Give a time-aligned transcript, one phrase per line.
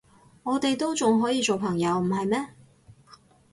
[0.41, 2.47] 我哋都仲可以做朋友，唔係咩？